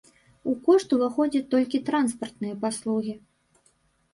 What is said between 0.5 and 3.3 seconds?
У кошт уваходзяць толькі транспартныя паслугі.